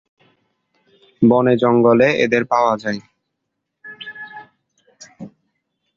[1.21, 3.01] বনে-জঙ্গলে এদের পাওয়া যায়।